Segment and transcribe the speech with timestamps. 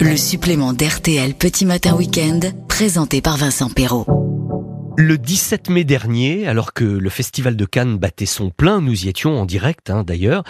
[0.00, 4.27] Le supplément d'RTL Petit Matin Week-end, présenté par Vincent Perrault.
[5.00, 9.08] Le 17 mai dernier, alors que le Festival de Cannes battait son plein, nous y
[9.08, 10.42] étions en direct hein, d'ailleurs,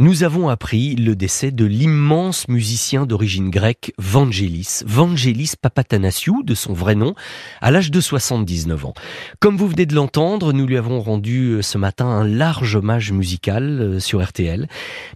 [0.00, 6.72] nous avons appris le décès de l'immense musicien d'origine grecque Vangelis, Vangelis Papatanasiou, de son
[6.72, 7.14] vrai nom,
[7.60, 8.94] à l'âge de 79 ans.
[9.38, 13.12] Comme vous venez de l'entendre, nous lui avons rendu euh, ce matin un large hommage
[13.12, 14.66] musical euh, sur RTL.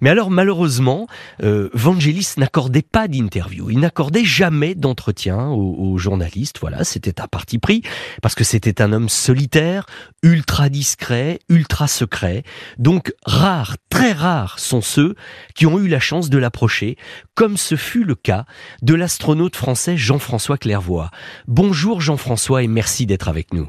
[0.00, 1.08] Mais alors malheureusement,
[1.42, 7.26] euh, Vangelis n'accordait pas d'interview, il n'accordait jamais d'entretien aux, aux journalistes, voilà, c'était un
[7.26, 7.82] parti pris,
[8.22, 9.86] parce que c'était un homme solitaire,
[10.22, 12.42] ultra discret, ultra secret.
[12.78, 15.14] Donc rares, très rares sont ceux
[15.54, 16.96] qui ont eu la chance de l'approcher,
[17.34, 18.44] comme ce fut le cas
[18.82, 21.10] de l'astronaute français Jean-François Clairvoy.
[21.46, 23.68] Bonjour Jean-François et merci d'être avec nous.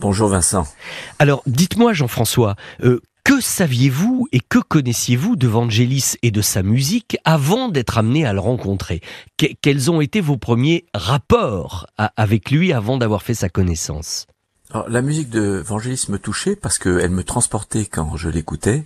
[0.00, 0.66] Bonjour Vincent.
[1.18, 7.16] Alors dites-moi Jean-François, euh, que saviez-vous et que connaissiez-vous de Vangelis et de sa musique
[7.24, 9.00] avant d'être amené à le rencontrer?
[9.62, 14.26] Quels ont été vos premiers rapports avec lui avant d'avoir fait sa connaissance?
[14.74, 18.82] Alors, la musique de Vangelis me touchait parce qu'elle me transportait quand je l'écoutais.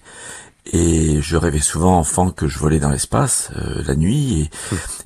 [0.70, 4.50] Et je rêvais souvent enfant que je volais dans l'espace euh, la nuit et,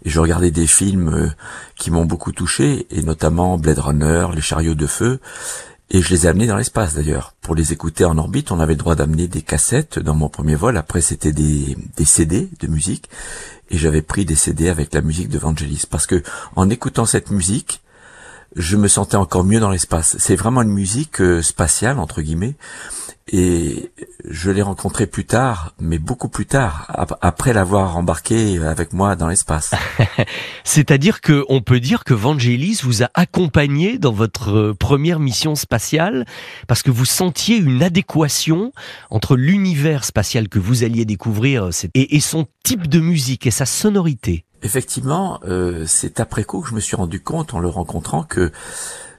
[0.05, 1.30] je regardais des films euh,
[1.77, 5.20] qui m'ont beaucoup touché et notamment Blade Runner, Les chariots de feu
[5.91, 7.34] et je les ai amenés dans l'espace d'ailleurs.
[7.42, 10.56] Pour les écouter en orbite, on avait le droit d'amener des cassettes dans mon premier
[10.56, 10.77] vol.
[10.77, 13.08] Après, c'était des, des CD de musique
[13.70, 16.25] et j'avais pris des CD avec la musique de Vangelis parce que
[16.56, 17.83] en écoutant cette musique,
[18.56, 20.17] je me sentais encore mieux dans l'espace.
[20.19, 22.55] C'est vraiment une musique euh, spatiale, entre guillemets,
[23.28, 23.91] et
[24.28, 29.28] je l'ai rencontré plus tard, mais beaucoup plus tard, après l'avoir embarqué avec moi dans
[29.28, 29.72] l'espace.
[30.64, 35.55] C'est-à-dire que on peut dire que Vangelis vous a accompagné dans votre euh, première mission
[35.55, 36.27] spatiale
[36.66, 38.72] parce que vous sentiez une adéquation
[39.11, 44.44] entre l'univers spatial que vous alliez découvrir et son type de musique et sa sonorité.
[44.62, 48.52] Effectivement, euh, c'est après coup que je me suis rendu compte en le rencontrant que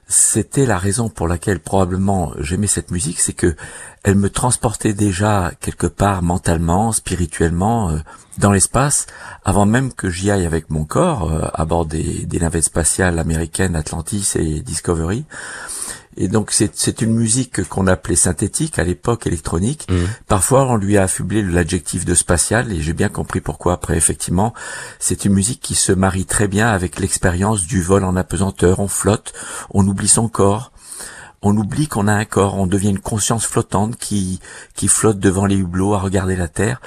[0.06, 3.56] c'était la raison pour laquelle probablement j'aimais cette musique, c'est que
[4.02, 7.98] elle me transportait déjà quelque part mentalement, spirituellement euh,
[8.38, 9.06] dans l'espace,
[9.44, 13.18] avant même que j'y aille avec mon corps euh, à bord des, des navettes spatiales
[13.18, 15.24] américaines Atlantis et Discovery.
[16.16, 19.86] Et donc c'est une musique qu'on appelait synthétique à l'époque électronique.
[19.90, 19.94] Mmh.
[20.28, 23.74] Parfois on lui a affublé l'adjectif de spatial et j'ai bien compris pourquoi.
[23.74, 24.54] Après effectivement
[24.98, 28.80] c'est une musique qui se marie très bien avec l'expérience du vol en apesanteur.
[28.80, 29.32] On flotte,
[29.70, 30.70] on oublie son corps.
[31.46, 34.40] On oublie qu'on a un corps, on devient une conscience flottante qui
[34.74, 36.80] qui flotte devant les hublots à regarder la terre.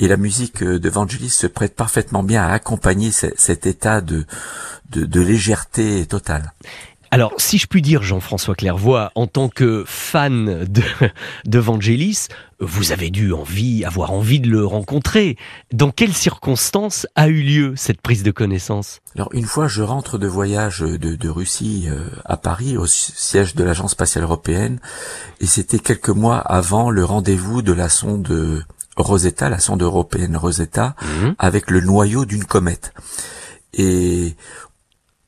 [0.00, 4.26] Et la musique de Vangelis se prête parfaitement bien à accompagner cet état de,
[4.90, 6.54] de, de légèreté totale.
[7.12, 10.82] Alors, si je puis dire, Jean-François Clairvoy, en tant que fan de,
[11.44, 12.28] de Vangelis,
[12.60, 15.36] vous avez dû envie, avoir envie de le rencontrer.
[15.72, 19.00] Dans quelles circonstances a eu lieu cette prise de connaissance?
[19.16, 23.56] Alors, une fois, je rentre de voyage de, de Russie euh, à Paris, au siège
[23.56, 24.78] de l'Agence spatiale européenne,
[25.40, 28.64] et c'était quelques mois avant le rendez-vous de la sonde
[28.96, 31.30] Rosetta, la sonde européenne Rosetta, mmh.
[31.38, 32.92] avec le noyau d'une comète.
[33.72, 34.36] Et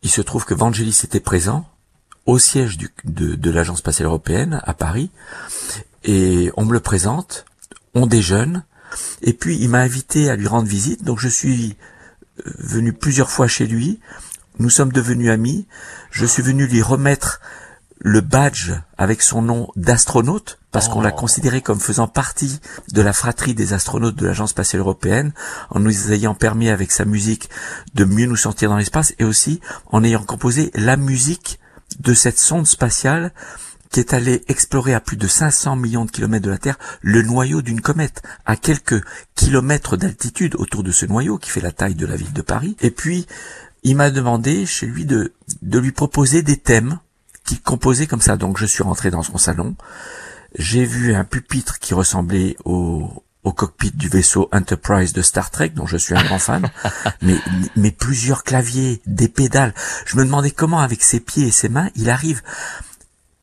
[0.03, 1.65] il se trouve que Vangelis était présent,
[2.27, 5.11] au siège du, de, de l'Agence spatiale européenne à Paris
[6.05, 7.45] et on me le présente,
[7.95, 8.65] on déjeune
[9.23, 11.77] et puis il m'a invité à lui rendre visite donc je suis
[12.47, 14.01] euh, venu plusieurs fois chez lui,
[14.59, 15.67] nous sommes devenus amis,
[16.11, 17.41] je suis venu lui remettre
[18.03, 21.19] le badge avec son nom d'astronaute, parce qu'on l'a oh.
[21.19, 22.61] considéré comme faisant partie
[22.93, 25.33] de la fratrie des astronautes de l'Agence spatiale européenne,
[25.71, 27.49] en nous ayant permis avec sa musique
[27.95, 31.61] de mieux nous sentir dans l'espace, et aussi en ayant composé la musique
[32.01, 33.33] de cette sonde spatiale
[33.91, 37.23] qui est allée explorer à plus de 500 millions de kilomètres de la Terre le
[37.23, 39.05] noyau d'une comète, à quelques
[39.35, 42.77] kilomètres d'altitude autour de ce noyau qui fait la taille de la ville de Paris.
[42.81, 43.27] Et puis,
[43.83, 46.99] il m'a demandé chez lui de, de lui proposer des thèmes
[47.45, 48.37] qu'il composait comme ça.
[48.37, 49.77] Donc je suis rentré dans son salon,
[50.57, 55.71] j'ai vu un pupitre qui ressemblait au, au cockpit du vaisseau Enterprise de Star Trek,
[55.71, 56.71] dont je suis un grand fan,
[57.23, 57.37] mais,
[57.77, 59.75] mais plusieurs claviers, des pédales.
[60.07, 62.43] Je me demandais comment, avec ses pieds et ses mains, il arrive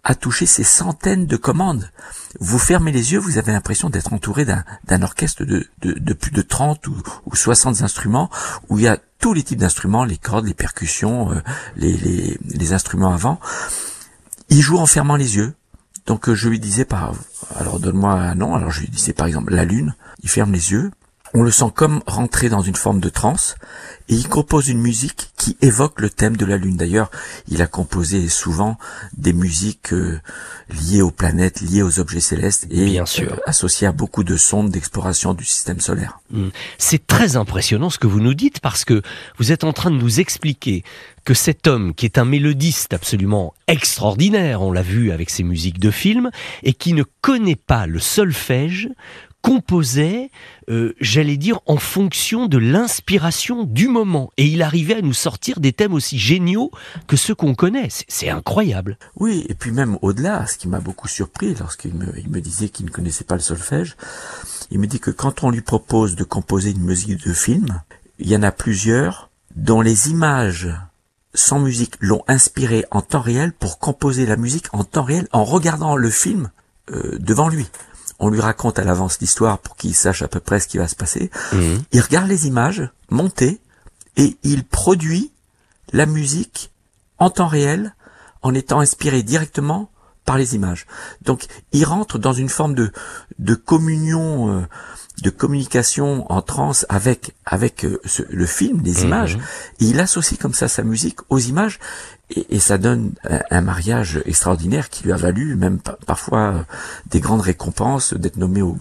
[0.03, 1.91] à toucher ces centaines de commandes.
[2.39, 6.41] Vous fermez les yeux, vous avez l'impression d'être entouré d'un orchestre de, de, plus de
[6.41, 6.95] 30 ou,
[7.25, 8.29] ou 60 instruments,
[8.69, 11.41] où il y a tous les types d'instruments, les cordes, les percussions, euh,
[11.75, 13.39] les, les, les instruments avant.
[14.49, 15.53] Il joue en fermant les yeux.
[16.09, 17.13] Donc euh, je lui disais par
[17.55, 18.55] alors donne-moi un nom.
[18.55, 19.93] Alors je lui disais par exemple la lune.
[20.23, 20.89] Il ferme les yeux.
[21.33, 23.55] On le sent comme rentrer dans une forme de transe
[24.07, 26.77] et il compose une musique qui évoque le thème de la Lune.
[26.77, 27.11] D'ailleurs,
[27.47, 28.77] il a composé souvent
[29.15, 30.19] des musiques euh,
[30.69, 33.33] liées aux planètes, liées aux objets célestes et Bien sûr.
[33.33, 36.19] Euh, associées à beaucoup de sondes d'exploration du système solaire.
[36.31, 36.49] Hmm.
[36.79, 39.03] C'est très impressionnant ce que vous nous dites parce que
[39.37, 40.83] vous êtes en train de nous expliquer
[41.23, 45.79] que cet homme, qui est un mélodiste absolument extraordinaire, on l'a vu avec ses musiques
[45.79, 46.31] de films,
[46.63, 48.89] et qui ne connaît pas le solfège,
[49.41, 50.31] composait,
[50.69, 54.31] euh, j'allais dire, en fonction de l'inspiration du moment.
[54.37, 56.71] Et il arrivait à nous sortir des thèmes aussi géniaux
[57.07, 57.87] que ceux qu'on connaît.
[58.07, 58.97] C'est incroyable.
[59.15, 62.69] Oui, et puis même au-delà, ce qui m'a beaucoup surpris lorsqu'il me, il me disait
[62.69, 63.95] qu'il ne connaissait pas le solfège,
[64.71, 67.81] il me dit que quand on lui propose de composer une musique de film,
[68.19, 70.69] il y en a plusieurs dont les images
[71.33, 75.43] sans musique l'ont inspiré en temps réel pour composer la musique en temps réel en
[75.43, 76.49] regardant le film
[76.91, 77.67] euh, devant lui
[78.19, 80.87] on lui raconte à l'avance l'histoire pour qu'il sache à peu près ce qui va
[80.87, 81.31] se passer.
[81.53, 81.83] Mhm.
[81.91, 83.59] Il regarde les images montées
[84.17, 85.31] et il produit
[85.93, 86.71] la musique
[87.17, 87.95] en temps réel
[88.41, 89.89] en étant inspiré directement
[90.25, 90.85] par les images.
[91.23, 92.91] Donc il rentre dans une forme de,
[93.39, 94.61] de communion, euh,
[95.21, 97.99] de communication en transe avec avec euh,
[98.29, 99.03] le film, les mhm.
[99.05, 99.37] images.
[99.79, 101.79] Et il associe comme ça sa musique aux images
[102.31, 103.13] et, ça donne
[103.49, 106.61] un, mariage extraordinaire qui lui a valu même parfois euh,
[107.09, 108.77] des grandes récompenses, d'être nommé au,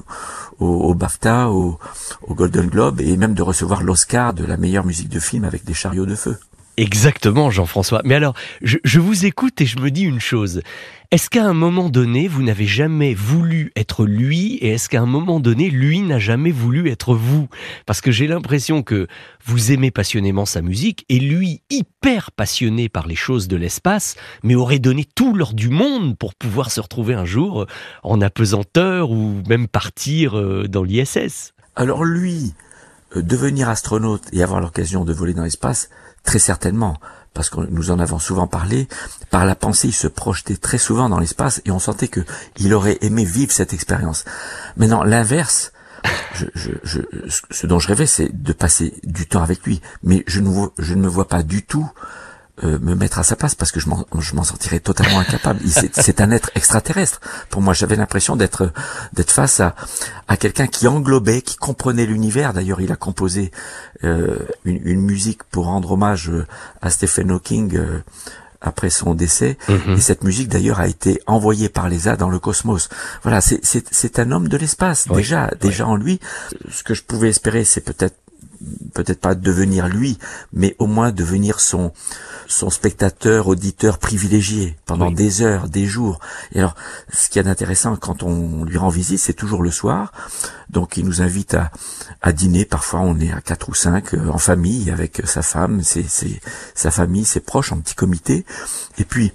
[0.58, 1.79] au, BAFTA, au,
[2.23, 5.64] au Golden Globe et même de recevoir l'Oscar de la meilleure musique de film avec
[5.64, 6.37] des chariots de feu.
[6.78, 8.02] Exactement, Jean-François.
[8.04, 10.62] Mais alors, je, vous écoute et je me dis une chose.
[11.10, 15.06] Est-ce qu'à un moment donné, vous n'avez jamais voulu être lui et est-ce qu'à un
[15.06, 17.48] moment donné, lui n'a jamais voulu être vous?
[17.84, 19.08] Parce que j'ai l'impression que
[19.44, 24.14] vous aimez passionnément sa musique et lui, hyper passionné par les choses de l'espace,
[24.44, 27.66] mais aurait donné tout l'or du monde pour pouvoir se retrouver un jour
[28.04, 31.54] en apesanteur ou même partir euh, dans l'ISS.
[31.75, 32.54] Alors lui,
[33.14, 35.88] devenir astronaute et avoir l'occasion de voler dans l'espace,
[36.25, 37.00] Très certainement,
[37.32, 38.87] parce que nous en avons souvent parlé,
[39.31, 42.20] par la pensée, il se projetait très souvent dans l'espace et on sentait que
[42.58, 44.26] il aurait aimé vivre cette expérience.
[44.76, 45.72] Maintenant, l'inverse,
[46.34, 50.94] ce dont je rêvais, c'est de passer du temps avec lui, mais je ne, je
[50.94, 51.90] ne me vois pas du tout
[52.64, 55.60] euh, me mettre à sa place parce que je m'en, je m'en sentirais totalement incapable.
[55.66, 57.20] C'est, un être extraterrestre.
[57.50, 58.72] Pour moi, j'avais l'impression d'être
[59.12, 59.75] d'être face à
[60.26, 62.52] à quelqu'un qui englobait, qui comprenait l'univers.
[62.52, 63.52] D'ailleurs, il a composé
[64.05, 66.46] euh, une, une, musique pour rendre hommage euh,
[66.82, 67.78] à Stephen Hawking.
[68.61, 69.96] après son décès, mm-hmm.
[69.96, 72.88] et cette musique d'ailleurs a été envoyée par l'ESA dans le cosmos.
[73.22, 76.19] Voilà, c'est, c'est, c'est un homme de l'espace déjà, déjà en lui.
[76.69, 78.16] Ce que je pouvais espérer, c'est peut-être
[78.98, 80.18] peut-être pas devenir lui,
[80.52, 81.92] mais au moins devenir son
[82.48, 86.18] son spectateur, auditeur privilégié pendant des heures, des jours.
[86.52, 86.74] Et alors,
[87.12, 90.12] ce qui est intéressant quand on lui rend visite, c'est toujours le soir.
[90.70, 91.70] Donc, il nous invite à,
[92.22, 92.64] à dîner.
[92.64, 96.06] Parfois, on est à quatre ou cinq euh, en famille avec sa femme, ses,
[96.74, 98.46] sa famille, ses proches en petit comité.
[98.96, 99.32] Et puis,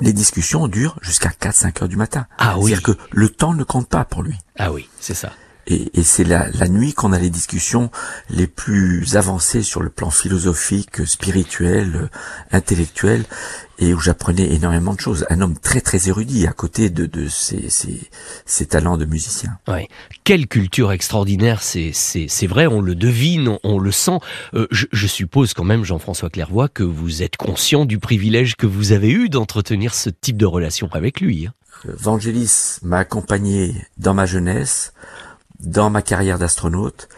[0.00, 2.26] les discussions durent jusqu'à 4-5 heures du matin.
[2.38, 2.70] Ah oui.
[2.70, 4.38] C'est-à-dire que le temps ne compte pas pour lui.
[4.58, 5.32] Ah oui, c'est ça.
[5.66, 7.90] Et, et c'est la, la, nuit qu'on a les discussions
[8.30, 12.08] les plus avancées sur le plan philosophique, spirituel,
[12.52, 13.24] intellectuel,
[13.78, 15.26] et où j'apprenais énormément de choses.
[15.28, 18.00] Un homme très très érudit à côté de, de ses, ses,
[18.44, 19.58] ses talents de musicien.
[19.68, 19.88] Ouais.
[20.24, 24.18] Quelle culture extraordinaire, c'est, c'est, c'est vrai, on le devine, on, le sent.
[24.54, 28.66] Euh, je, je, suppose quand même, Jean-François Clairvoy, que vous êtes conscient du privilège que
[28.66, 31.46] vous avez eu d'entretenir ce type de relation avec lui.
[31.46, 31.52] Hein.
[31.84, 34.92] Vangelis m'a accompagné dans ma jeunesse,
[35.60, 37.08] dans ma carrière d'astronaute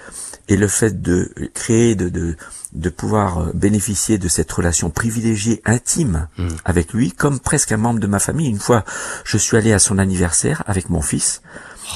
[0.49, 2.37] et le fait de créer, de, de,
[2.73, 6.49] de pouvoir euh, bénéficier de cette relation privilégiée, intime hmm.
[6.65, 8.49] avec lui, comme presque un membre de ma famille.
[8.49, 8.85] Une fois,
[9.25, 11.43] je suis allé à son anniversaire avec mon fils.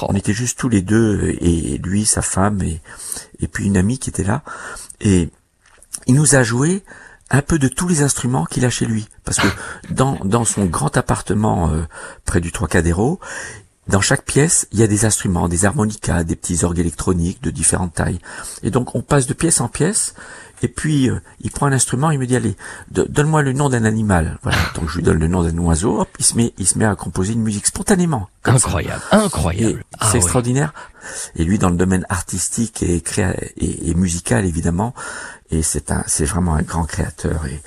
[0.01, 0.07] Oh.
[0.09, 2.81] On était juste tous les deux, et lui, sa femme, et,
[3.39, 4.43] et puis une amie qui était là.
[5.01, 5.29] Et
[6.05, 6.83] il nous a joué
[7.29, 9.07] un peu de tous les instruments qu'il a chez lui.
[9.23, 9.47] Parce que
[9.89, 11.83] dans, dans son grand appartement euh,
[12.25, 13.19] près du Trocadéro,
[13.87, 17.51] dans chaque pièce, il y a des instruments, des harmonicas, des petits orgues électroniques de
[17.51, 18.19] différentes tailles.
[18.63, 20.13] Et donc on passe de pièce en pièce,
[20.61, 22.55] et puis euh, il prend un instrument, il me dit allez,
[22.89, 24.39] donne-moi le nom d'un animal.
[24.41, 26.77] Voilà, donc je lui donne le nom d'un oiseau, hop, il se met, il se
[26.77, 28.29] met à composer une musique spontanément.
[28.45, 29.83] Incroyable, incroyable.
[29.99, 30.73] Ah c'est extraordinaire.
[31.35, 33.03] Et lui, dans le domaine artistique et,
[33.57, 34.93] et, et musical évidemment,
[35.51, 37.45] et c'est un, c'est vraiment un grand créateur.
[37.45, 37.61] Et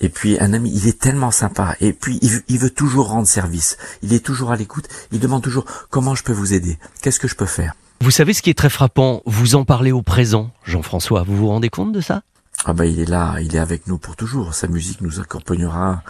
[0.00, 1.76] et puis un ami, il est tellement sympa.
[1.80, 3.76] Et puis il, veut toujours rendre service.
[4.02, 4.88] Il est toujours à l'écoute.
[5.12, 6.78] Il demande toujours comment je peux vous aider?
[7.02, 7.74] Qu'est-ce que je peux faire?
[8.00, 9.22] Vous savez ce qui est très frappant?
[9.26, 11.24] Vous en parlez au présent, Jean-François.
[11.24, 12.22] Vous vous rendez compte de ça?
[12.64, 13.36] Ah ben il est là.
[13.40, 14.54] Il est avec nous pour toujours.
[14.54, 16.02] Sa musique nous accompagnera.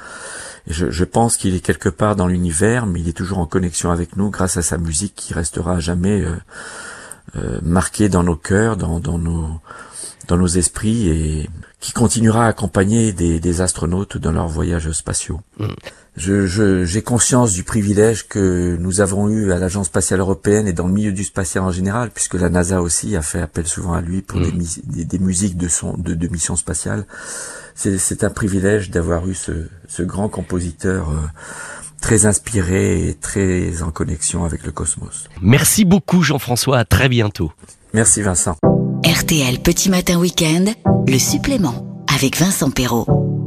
[0.67, 3.91] Je, je pense qu'il est quelque part dans l'univers, mais il est toujours en connexion
[3.91, 6.21] avec nous grâce à sa musique qui restera à jamais.
[6.21, 6.37] Euh,
[7.39, 9.49] euh, marqué dans nos cœurs, dans, dans nos
[10.29, 15.41] dans nos esprits et qui continuera à accompagner des, des astronautes dans leurs voyages spatiaux.
[15.59, 15.67] Mm.
[16.17, 20.89] Je, j'ai conscience du privilège que nous avons eu à l'Agence spatiale européenne et dans
[20.89, 24.01] le milieu du spatial en général, puisque la NASA aussi a fait appel souvent à
[24.01, 24.51] lui pour mm.
[24.85, 27.07] des, des, musiques de son de, de missions spatiales.
[27.75, 29.53] C'est, un privilège d'avoir eu ce,
[29.87, 31.11] ce grand compositeur.
[31.11, 31.15] Euh,
[32.01, 35.29] très inspiré et très en connexion avec le cosmos.
[35.41, 37.53] Merci beaucoup Jean-François, à très bientôt.
[37.95, 38.57] Merci Vincent.
[39.05, 40.67] RTL Petit Matin Week-end,
[41.07, 43.38] le supplément avec Vincent Perrault.